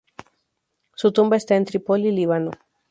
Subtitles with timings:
[0.95, 2.49] Su tumba está en Trípoli, Líbano.